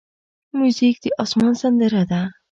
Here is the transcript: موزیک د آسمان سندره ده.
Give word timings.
موزیک 0.57 0.95
د 1.03 1.05
آسمان 1.23 1.53
سندره 1.61 2.03
ده. 2.11 2.21